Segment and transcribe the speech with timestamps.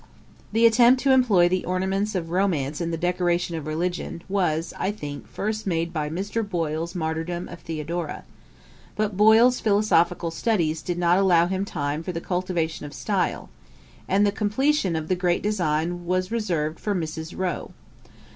[0.51, 4.89] The attempt to employ the ornaments of romance in the decoration of religion, was, I
[4.89, 6.41] think, first made by Mr.
[6.41, 8.23] Boyle's Martyrdom of Theodora;
[8.95, 13.51] but Boyle's philosophical studies did not allow him time for the cultivation of style;
[14.07, 17.37] and the Completion of the great design was reserved for Mrs.
[17.37, 17.69] Rowe.
[18.05, 18.09] Dr.